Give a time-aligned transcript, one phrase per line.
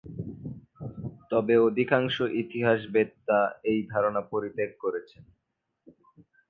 [1.31, 3.39] তবে অধিকাংশ ইতিহাসবেত্তা
[3.63, 5.23] এই ধারণা পরিত্যাগ করেছেন।